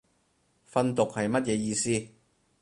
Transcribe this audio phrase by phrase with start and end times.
[0.73, 2.07] 訓讀係乜嘢意思